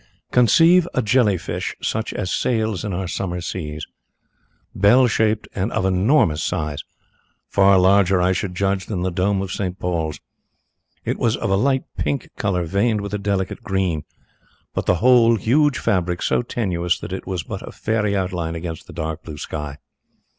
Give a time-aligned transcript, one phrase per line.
[0.31, 3.85] "Conceive a jelly fish such as sails in our summer seas,
[4.73, 6.83] bell shaped and of enormous size
[7.47, 9.77] far larger, I should judge, than the dome of St.
[9.77, 10.19] Paul's.
[11.05, 14.01] It was of a light pink colour veined with a delicate green,
[14.73, 18.87] but the whole huge fabric so tenuous that it was but a fairy outline against
[18.87, 19.77] the dark blue sky.